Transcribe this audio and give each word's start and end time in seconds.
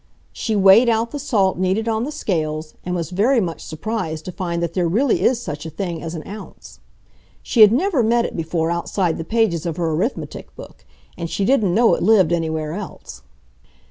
She 0.33 0.55
weighed 0.55 0.89
out 0.89 1.11
the 1.11 1.19
salt 1.19 1.59
needed 1.59 1.87
on 1.87 2.05
the 2.05 2.11
scales, 2.11 2.73
and 2.83 2.95
was 2.95 3.11
very 3.11 3.39
much 3.39 3.61
surprised 3.61 4.25
to 4.25 4.31
find 4.31 4.63
that 4.63 4.73
there 4.73 4.87
really 4.87 5.21
is 5.21 5.39
such 5.39 5.63
a 5.63 5.69
thing 5.69 6.01
as 6.01 6.15
an 6.15 6.25
ounce. 6.27 6.79
She 7.43 7.61
had 7.61 7.71
never 7.71 8.01
met 8.01 8.25
it 8.25 8.35
before 8.35 8.71
outside 8.71 9.19
the 9.19 9.23
pages 9.23 9.63
of 9.67 9.77
her 9.77 9.91
arithmetic 9.91 10.55
book 10.55 10.85
and 11.19 11.29
she 11.29 11.45
didn't 11.45 11.75
know 11.75 11.93
it 11.93 12.01
lived 12.01 12.33
anywhere 12.33 12.73
else. 12.73 13.21